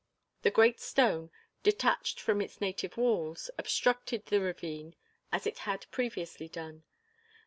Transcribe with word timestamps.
The 0.41 0.49
great 0.49 0.79
stone, 0.79 1.29
detached 1.61 2.19
from 2.19 2.41
its 2.41 2.59
native 2.59 2.97
walls, 2.97 3.51
obstructed 3.59 4.25
the 4.25 4.41
ravine 4.41 4.95
as 5.31 5.45
it 5.45 5.59
had 5.59 5.85
previously 5.91 6.47
done. 6.49 6.85